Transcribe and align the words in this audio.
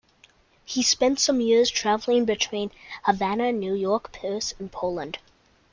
He 0.65 0.81
spent 0.81 1.19
some 1.19 1.39
years 1.41 1.69
travelling 1.69 2.25
between 2.25 2.71
Havana, 3.03 3.51
New 3.51 3.75
York, 3.75 4.11
Paris 4.11 4.51
and 4.57 4.71
Poland. 4.71 5.19